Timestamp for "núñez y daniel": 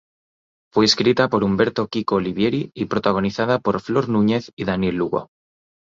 4.09-4.95